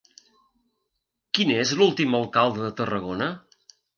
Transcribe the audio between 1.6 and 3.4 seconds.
l'últim alcalde de Tarragona?